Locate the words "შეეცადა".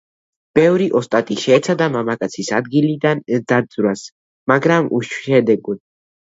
1.41-1.87